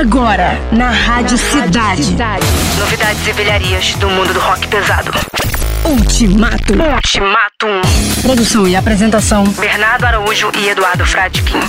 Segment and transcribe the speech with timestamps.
[0.00, 2.02] Agora, na Rádio Cidade.
[2.02, 2.46] Cidade.
[2.78, 5.12] Novidades e velharias do mundo do rock pesado.
[5.84, 6.72] Ultimato.
[6.72, 7.82] Ultimatum.
[8.22, 9.44] Produção e apresentação.
[9.44, 11.60] Bernardo Araújo e Eduardo Fradkin.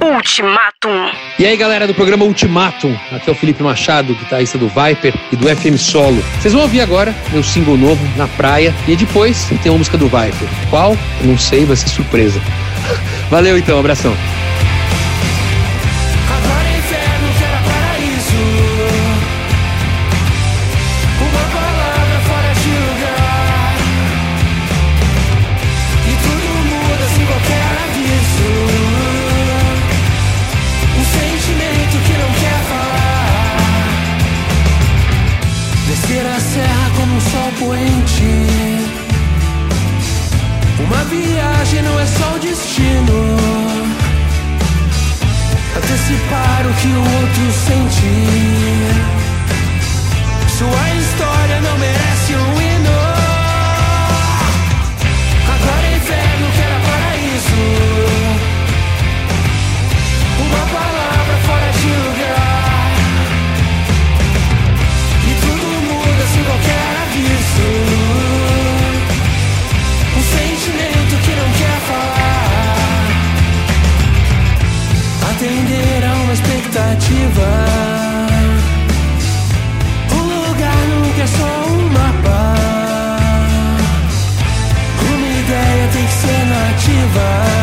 [0.00, 1.12] Ultimatum.
[1.38, 5.36] E aí, galera do programa Ultimatum, aqui é o Felipe Machado, guitarrista do Viper e
[5.36, 6.24] do FM Solo.
[6.40, 10.06] Vocês vão ouvir agora meu single novo, Na Praia, e depois tem uma música do
[10.06, 10.48] Viper.
[10.70, 10.96] Qual?
[11.20, 12.40] Eu não sei, vai ser surpresa.
[13.28, 14.16] Valeu então, abração.
[40.86, 43.74] Uma viagem não é só o destino
[45.76, 48.12] antecipar o que o outro sente.
[50.58, 52.13] Sua história não merece
[77.14, 77.66] expectativa.
[80.10, 82.54] O lugar nunca é só um mapa.
[85.00, 87.53] Uma ideia tem que ser nativa.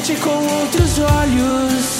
[0.00, 1.99] Frente com outros olhos.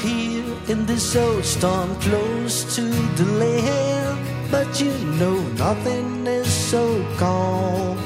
[0.00, 4.18] Here in this old storm close to the land,
[4.50, 6.84] but you know nothing is so
[7.16, 7.96] calm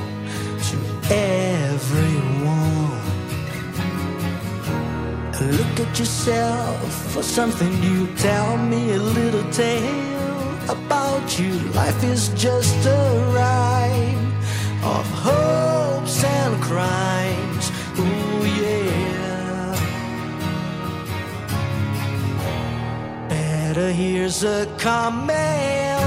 [0.68, 0.76] to
[1.14, 3.00] everyone.
[5.58, 8.06] Look at yourself for something new.
[8.16, 11.52] Tell me a little tale about you.
[11.80, 14.24] Life is just a ride.
[14.84, 17.70] of hopes and crimes.
[17.98, 18.46] Ooh,
[23.74, 26.04] Better here's a command,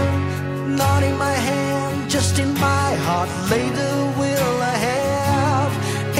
[0.78, 3.28] not in my hand, just in my heart.
[3.52, 5.74] Lay the will I have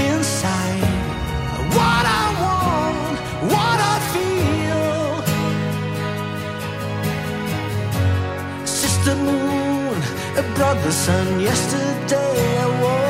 [0.10, 0.84] inside.
[1.78, 3.18] What I want,
[3.54, 4.90] what I feel.
[8.66, 9.96] Sister Moon,
[10.36, 11.40] a brother sun.
[11.40, 13.07] Yesterday I was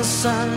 [0.00, 0.48] the sun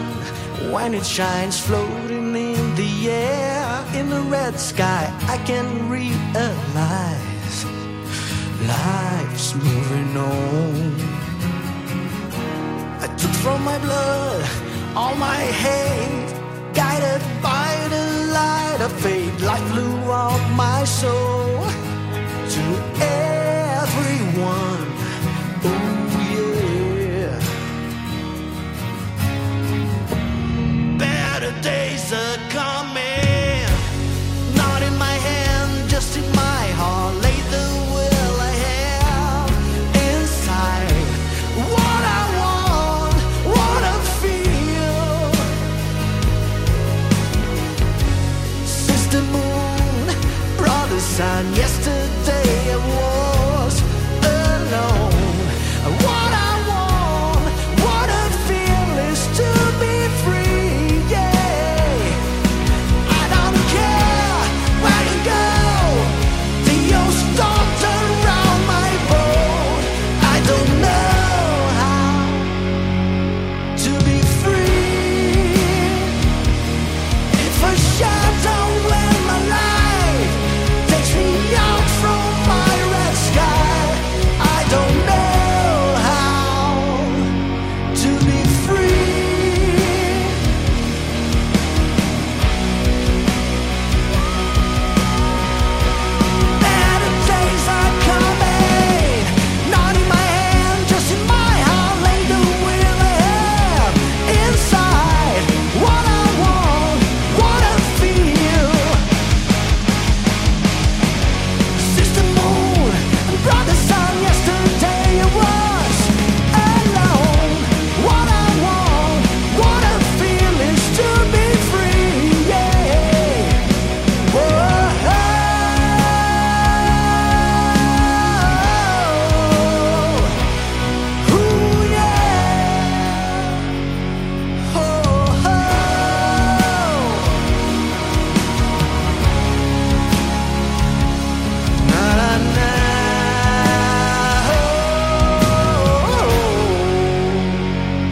[0.72, 3.86] when it shines, floating in the air.
[3.94, 7.57] In the red sky, I can realize
[8.75, 10.95] life's moving on.
[13.06, 14.45] I took from my blood
[14.95, 16.31] all my hate,
[16.74, 18.04] guided by the
[18.38, 19.36] light of faith.
[19.42, 21.68] Life blew out my soul
[22.54, 22.63] to
[23.01, 23.23] everyone.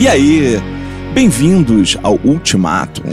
[0.01, 0.59] E aí,
[1.13, 3.03] bem-vindos ao Ultimatum.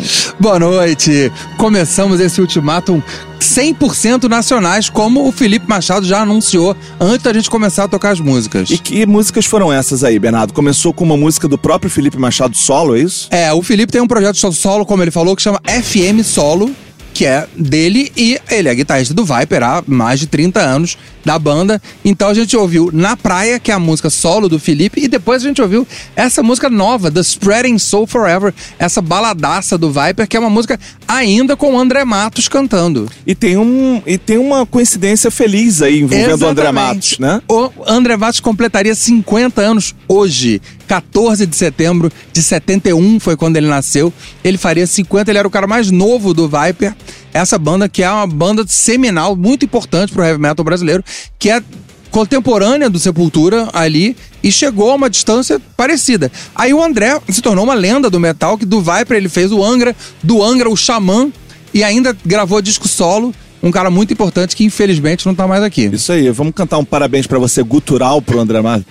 [0.41, 1.31] Boa noite!
[1.59, 3.03] Começamos esse ultimátum
[3.39, 8.21] 100% nacionais, como o Felipe Machado já anunciou antes da gente começar a tocar as
[8.21, 8.71] músicas.
[8.71, 10.55] E que músicas foram essas aí, Bernardo?
[10.55, 13.29] Começou com uma música do próprio Felipe Machado solo, é isso?
[13.31, 16.75] É, o Felipe tem um projeto solo, como ele falou, que chama FM Solo,
[17.19, 21.37] que é dele, e ele é guitarrista do Viper há mais de 30 anos da
[21.37, 21.83] banda.
[22.05, 25.43] Então a gente ouviu Na Praia, que é a música solo do Felipe, e depois
[25.43, 25.85] a gente ouviu
[26.15, 30.79] essa música nova, The Spreading Soul Forever, essa baladaça do Viper, que é uma música
[31.09, 33.11] ainda com o André Matos cantando.
[33.27, 37.43] E tem, um, e tem uma coincidência feliz aí envolvendo o André Matos, né?
[37.49, 40.63] O André Matos completaria 50 anos hoje.
[40.89, 44.13] 14 de setembro de 71 foi quando ele nasceu.
[44.43, 46.97] Ele faria 50, ele era o cara mais novo do Viper.
[47.33, 51.05] Essa banda que é uma banda seminal, muito importante pro heavy metal brasileiro,
[51.39, 51.63] que é
[52.11, 56.33] contemporânea do Sepultura ali e chegou a uma distância parecida.
[56.55, 59.63] Aí o André se tornou uma lenda do metal, que do Viper ele fez o
[59.63, 61.31] Angra, do Angra o Xamã
[61.75, 63.35] e ainda gravou disco solo.
[63.63, 65.91] Um cara muito importante que infelizmente não tá mais aqui.
[65.93, 68.87] Isso aí, vamos cantar um parabéns pra você gutural pro André Matos.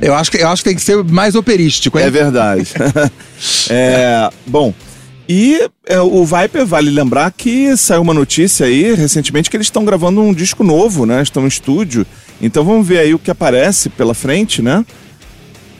[0.00, 2.04] Eu acho que, eu acho que tem que ser mais operístico, hein?
[2.06, 2.68] É verdade.
[3.68, 4.72] é, bom,
[5.28, 9.84] E é, o Viper, vale lembrar que saiu uma notícia aí recentemente que eles estão
[9.84, 11.22] gravando um disco novo, né?
[11.22, 12.06] Estão em estúdio.
[12.40, 14.84] Então vamos ver aí o que aparece pela frente, né?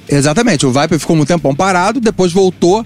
[0.08, 2.84] Exatamente, o Viper ficou um tempão parado, depois voltou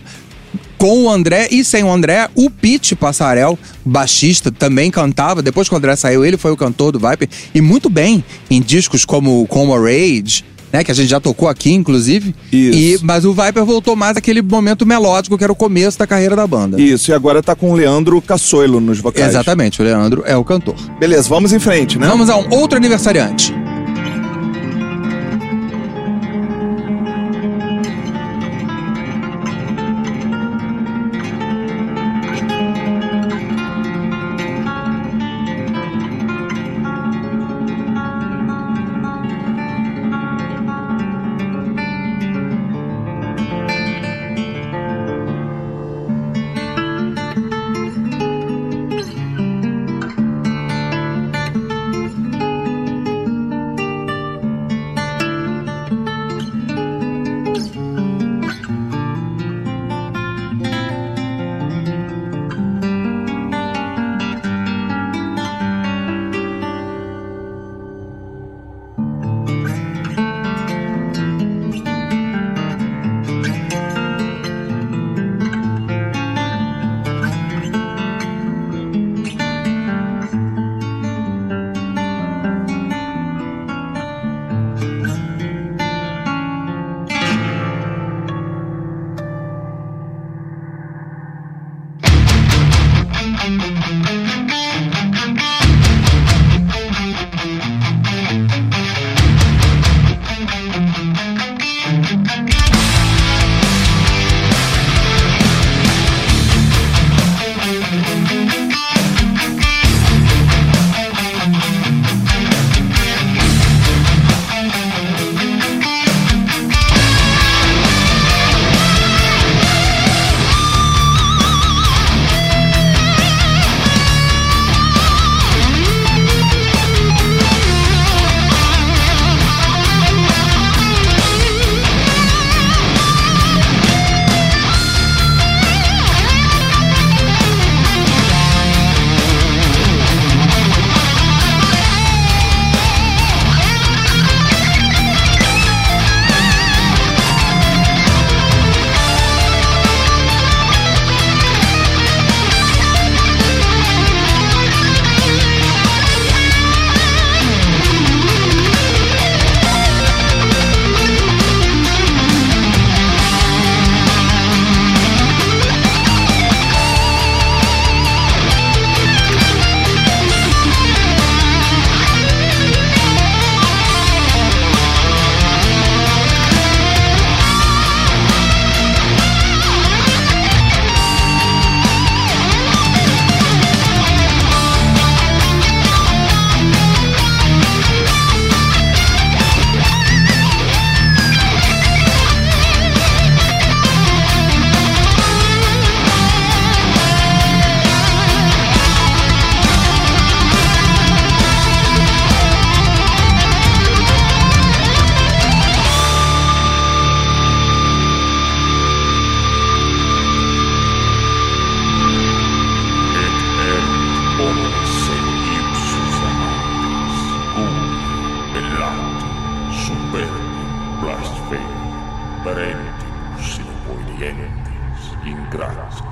[0.85, 5.41] com o André e sem o André, o Pete Passarel, baixista, também cantava.
[5.41, 7.27] Depois que o André saiu, ele foi o cantor do Viper.
[7.55, 10.85] E muito bem em discos como Como Rage, né?
[10.85, 12.35] Que a gente já tocou aqui, inclusive.
[12.53, 12.79] Isso.
[12.79, 16.37] E, mas o Viper voltou mais aquele momento melódico que era o começo da carreira
[16.37, 16.79] da banda.
[16.79, 19.29] Isso, e agora tá com o Leandro Cassoilo nos vocais.
[19.29, 20.77] Exatamente, o Leandro é o cantor.
[21.01, 22.07] Beleza, vamos em frente, né?
[22.07, 23.55] Vamos a um outro aniversariante.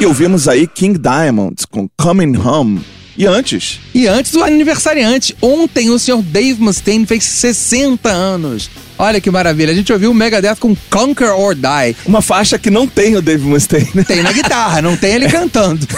[0.00, 2.80] E ouvimos aí King Diamond com Coming Home.
[3.18, 5.36] E antes, E antes o aniversariante.
[5.42, 8.70] Ontem o senhor Dave Mustaine fez 60 anos.
[8.98, 9.72] Olha que maravilha.
[9.72, 11.96] A gente ouviu o Megadeth com Conquer or Die.
[12.06, 14.04] uma faixa que não tem o Dave Mustaine.
[14.06, 15.86] Tem na guitarra, não tem ele cantando.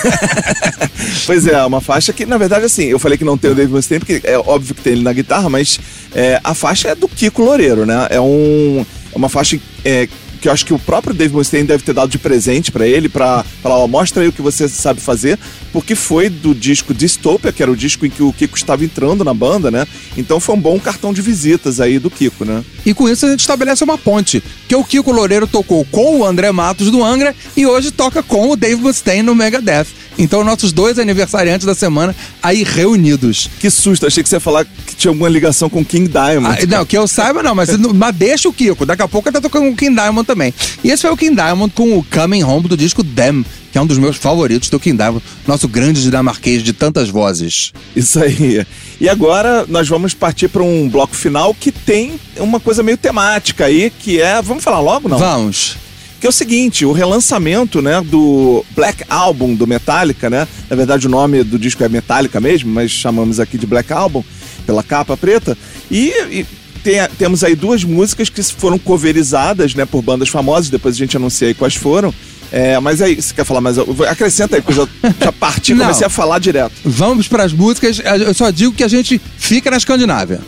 [1.27, 3.73] Pois é, uma faixa que, na verdade, assim, eu falei que não tem o Dave
[3.73, 5.79] Mustaine, porque é óbvio que tem ele na guitarra, mas
[6.15, 8.07] é, a faixa é do Kiko Loureiro, né?
[8.11, 10.09] É, um, é uma faixa é,
[10.43, 13.09] que eu acho que o próprio Dave Mustaine deve ter dado de presente pra ele,
[13.09, 15.39] pra falar, ó, mostra aí o que você sabe fazer,
[15.73, 19.23] porque foi do disco Dystopia, que era o disco em que o Kiko estava entrando
[19.23, 19.87] na banda, né?
[20.17, 22.65] Então foi um bom cartão de visitas aí do Kiko, né?
[22.85, 26.27] E com isso a gente estabelece uma ponte, que o Kiko Loureiro tocou com o
[26.27, 29.87] André Matos do Angra e hoje toca com o Dave Mustaine no Megadeth.
[30.23, 33.51] Então nossos dois aniversariantes da semana aí reunidos.
[33.59, 36.59] Que susto, achei que você ia falar que tinha alguma ligação com King Diamond.
[36.63, 38.87] Ah, não, que eu saiba não, mas, mas deixa o Kiko.
[38.87, 40.55] Daqui a pouco tá tocando com o King Diamond também.
[40.85, 43.81] E esse foi o King Diamond com o Coming Home do disco Them, que é
[43.81, 47.73] um dos meus favoritos do King Diamond, nosso grande dinamarquês de tantas vozes.
[47.97, 48.65] Isso aí.
[49.01, 53.65] E agora nós vamos partir para um bloco final que tem uma coisa meio temática
[53.65, 54.41] aí, que é.
[54.41, 55.19] Vamos falar logo, não?
[55.19, 55.82] Vamos.
[56.23, 60.47] Que é o seguinte, o relançamento, né, do Black Album do Metallica, né?
[60.71, 64.23] Na verdade o nome do disco é Metallica mesmo, mas chamamos aqui de Black Album
[64.65, 65.59] pela capa preta.
[65.91, 66.47] E, e
[66.85, 71.17] tem- temos aí duas músicas que foram coverizadas, né, por bandas famosas, depois a gente
[71.17, 72.15] anuncia aí quais foram.
[72.53, 73.77] É, mas aí, você quer falar mais?
[74.09, 76.73] Acrescenta aí, porque eu já, já parti e comecei a falar direto.
[76.85, 77.99] Vamos para as músicas.
[78.25, 80.41] Eu só digo que a gente fica na Escandinávia.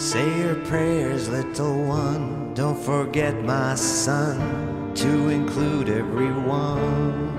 [0.00, 2.54] Say your prayers, little one.
[2.54, 7.36] Don't forget, my son, to include everyone.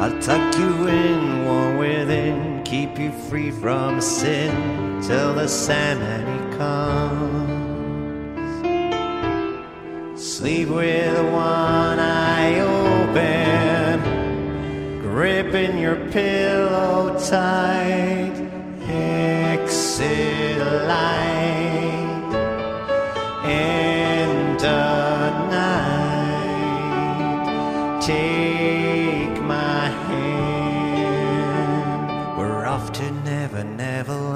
[0.00, 6.38] I'll tuck you in, warm within, keep you free from sin till the Sandman he
[6.56, 7.34] comes.
[10.24, 14.00] Sleep with one eye open,
[15.00, 18.43] gripping your pillow tight.
[33.94, 34.33] travel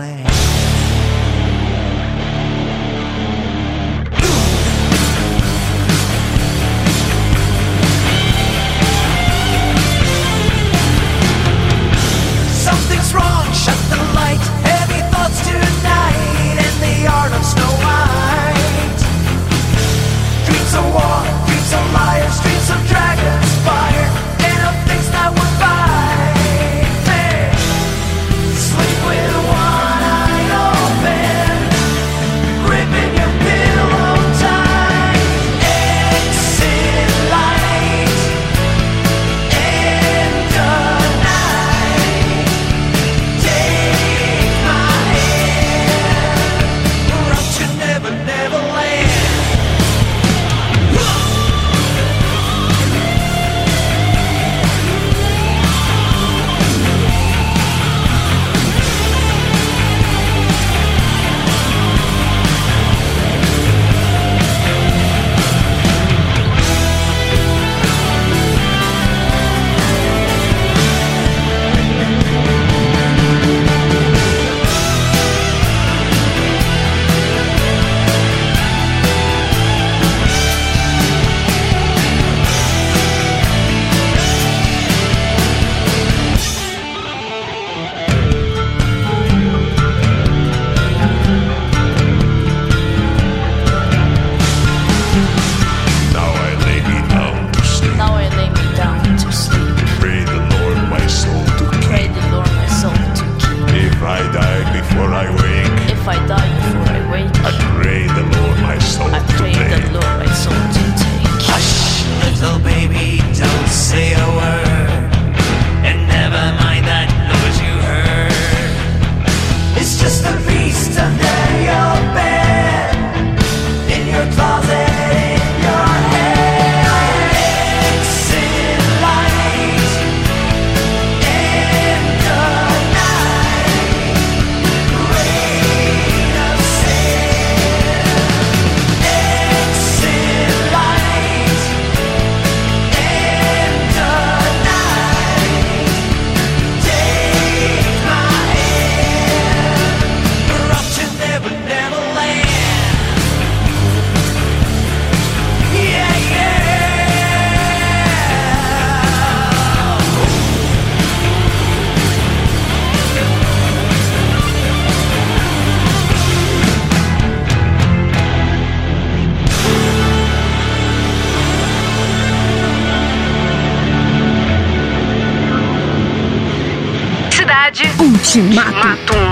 [178.29, 178.69] Ultimato.
[178.69, 178.99] Ultimatum.
[179.07, 179.28] Don't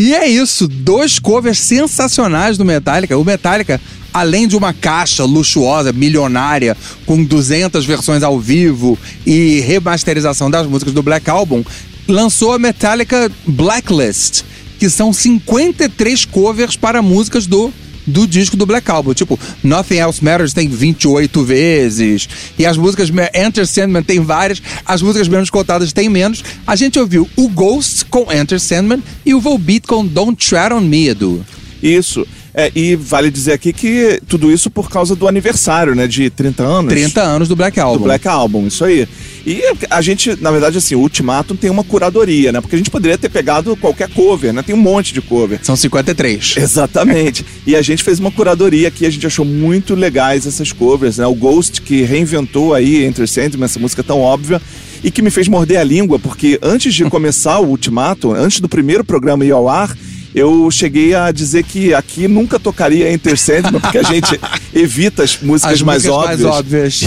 [0.00, 3.18] E é isso, dois covers sensacionais do Metallica.
[3.18, 3.78] O Metallica,
[4.14, 10.94] além de uma caixa luxuosa, milionária, com 200 versões ao vivo e remasterização das músicas
[10.94, 11.62] do Black Album,
[12.08, 14.40] lançou a Metallica Blacklist,
[14.78, 17.70] que são 53 covers para músicas do
[18.06, 19.14] do disco do Black Album.
[19.14, 22.28] Tipo, Nothing Else Matters tem 28 vezes.
[22.58, 24.62] E as músicas Enter Sandman tem várias.
[24.84, 26.42] As músicas menos cotadas tem menos.
[26.66, 30.80] A gente ouviu o Ghost com Enter Sandman e o Volbeat com Don't Tread on
[30.80, 31.44] Me, Edu.
[31.82, 32.26] Isso.
[32.54, 36.06] É, e vale dizer aqui que tudo isso por causa do aniversário, né?
[36.06, 36.92] De 30 anos.
[36.92, 38.04] 30 anos do Black do Album.
[38.04, 39.06] Black Album, isso aí.
[39.46, 42.60] E a gente, na verdade, assim, o Ultimatum tem uma curadoria, né?
[42.60, 44.62] Porque a gente poderia ter pegado qualquer cover, né?
[44.62, 45.60] Tem um monte de cover.
[45.62, 46.56] São 53.
[46.58, 47.44] Exatamente.
[47.66, 51.26] e a gente fez uma curadoria aqui, a gente achou muito legais essas covers, né?
[51.26, 54.60] O Ghost, que reinventou aí Enter Sandman, essa música tão óbvia,
[55.02, 58.68] e que me fez morder a língua, porque antes de começar o Ultimatum, antes do
[58.68, 59.96] primeiro programa ir ao ar,
[60.34, 64.38] eu cheguei a dizer que aqui nunca tocaria Enter Sandman, porque a gente
[64.74, 67.00] evita as músicas, As mais, músicas mais óbvias.
[67.00, 67.02] óbvias.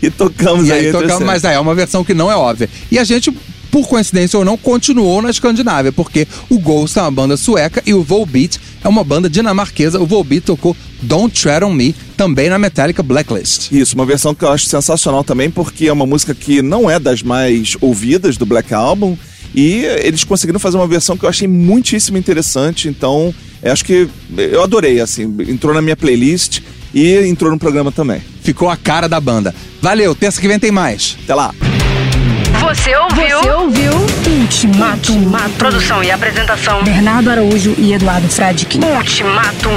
[0.00, 1.26] E, e tocamos E aí aí tocamos, Sandman.
[1.26, 2.68] mas aí é uma versão que não é óbvia.
[2.90, 3.30] E a gente,
[3.70, 7.94] por coincidência ou não, continuou na Escandinávia, porque o Ghost é uma banda sueca e
[7.94, 9.98] o Volbeat é uma banda dinamarquesa.
[10.00, 13.70] O Volbeat tocou Don't Tread On Me, também na Metallica Blacklist.
[13.72, 16.98] Isso, uma versão que eu acho sensacional também, porque é uma música que não é
[16.98, 19.16] das mais ouvidas do Black Album.
[19.56, 22.88] E eles conseguiram fazer uma versão que eu achei muitíssimo interessante.
[22.88, 25.22] Então, eu acho que eu adorei, assim.
[25.48, 26.60] Entrou na minha playlist
[26.92, 28.22] e entrou no programa também.
[28.42, 29.54] Ficou a cara da banda.
[29.80, 31.16] Valeu, terça que vem tem mais.
[31.24, 31.54] Até lá.
[32.60, 33.40] Você ouviu?
[33.40, 33.92] Você ouviu
[34.40, 35.32] Ultimatum.
[35.56, 36.82] Produção e apresentação.
[36.84, 38.80] Bernardo Araújo e Eduardo Fradkin.
[38.80, 39.74] Ultimatum.